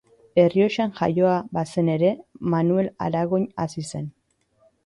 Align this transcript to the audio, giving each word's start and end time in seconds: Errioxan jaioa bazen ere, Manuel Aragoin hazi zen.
Errioxan 0.43 0.93
jaioa 0.99 1.35
bazen 1.59 1.93
ere, 1.97 2.11
Manuel 2.55 2.91
Aragoin 3.09 3.49
hazi 3.67 3.89
zen. 3.93 4.13